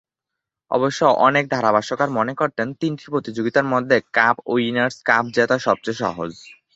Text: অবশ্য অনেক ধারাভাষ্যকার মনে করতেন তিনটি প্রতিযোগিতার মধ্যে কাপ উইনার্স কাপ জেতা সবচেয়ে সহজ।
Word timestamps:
অবশ্য 0.71 0.99
অনেক 1.27 1.45
ধারাভাষ্যকার 1.51 2.09
মনে 2.11 2.33
করতেন 2.35 2.67
তিনটি 2.81 3.05
প্রতিযোগিতার 3.13 3.65
মধ্যে 3.73 3.97
কাপ 4.13 4.35
উইনার্স 4.53 4.95
কাপ 5.05 5.25
জেতা 5.35 5.57
সবচেয়ে 5.67 6.01
সহজ। 6.03 6.31